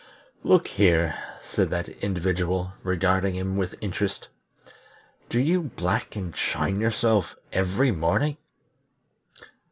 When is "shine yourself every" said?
6.35-7.91